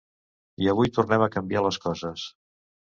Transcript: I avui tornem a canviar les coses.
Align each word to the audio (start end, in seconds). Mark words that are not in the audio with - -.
I 0.63 0.69
avui 0.73 0.91
tornem 0.97 1.27
a 1.27 1.31
canviar 1.37 1.65
les 1.69 1.81
coses. 1.89 2.29